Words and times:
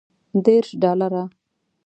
دېرش 0.45 0.69
ډالره. 0.81 1.23